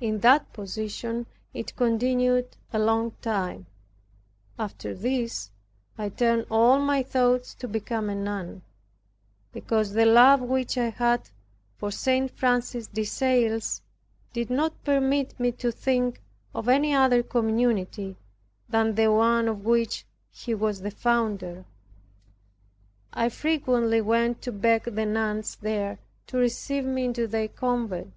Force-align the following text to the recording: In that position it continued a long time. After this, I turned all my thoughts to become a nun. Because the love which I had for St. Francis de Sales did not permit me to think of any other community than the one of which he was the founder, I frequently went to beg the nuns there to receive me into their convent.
In 0.00 0.20
that 0.20 0.52
position 0.52 1.26
it 1.52 1.74
continued 1.74 2.56
a 2.72 2.78
long 2.78 3.16
time. 3.20 3.66
After 4.56 4.94
this, 4.94 5.50
I 5.98 6.10
turned 6.10 6.46
all 6.48 6.78
my 6.78 7.02
thoughts 7.02 7.54
to 7.56 7.66
become 7.66 8.08
a 8.08 8.14
nun. 8.14 8.62
Because 9.52 9.94
the 9.94 10.04
love 10.06 10.40
which 10.40 10.78
I 10.78 10.90
had 10.90 11.30
for 11.76 11.90
St. 11.90 12.30
Francis 12.30 12.86
de 12.86 13.02
Sales 13.02 13.82
did 14.32 14.48
not 14.48 14.84
permit 14.84 15.40
me 15.40 15.50
to 15.50 15.72
think 15.72 16.22
of 16.54 16.68
any 16.68 16.94
other 16.94 17.24
community 17.24 18.16
than 18.68 18.94
the 18.94 19.10
one 19.10 19.48
of 19.48 19.64
which 19.64 20.06
he 20.30 20.54
was 20.54 20.82
the 20.82 20.92
founder, 20.92 21.64
I 23.12 23.28
frequently 23.28 24.02
went 24.02 24.40
to 24.42 24.52
beg 24.52 24.84
the 24.84 25.04
nuns 25.04 25.56
there 25.56 25.98
to 26.28 26.36
receive 26.36 26.84
me 26.84 27.06
into 27.06 27.26
their 27.26 27.48
convent. 27.48 28.12